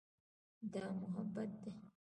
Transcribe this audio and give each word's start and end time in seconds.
دا 0.71 0.83
محبت 0.99 1.51
ده. 1.61 1.71